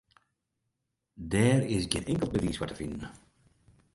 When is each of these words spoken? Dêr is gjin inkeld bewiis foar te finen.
Dêr 1.31 1.61
is 1.75 1.85
gjin 1.91 2.09
inkeld 2.11 2.33
bewiis 2.33 2.57
foar 2.59 2.69
te 2.71 2.77
finen. 2.79 3.03